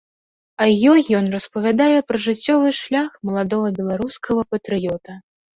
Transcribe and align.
У 0.63 0.93
ёй 0.93 1.01
ён 1.17 1.25
распавядае 1.35 1.99
пра 2.11 2.17
жыццёвы 2.25 2.71
шлях 2.81 3.11
маладога 3.29 3.67
беларускага 3.81 4.51
патрыёта. 4.57 5.11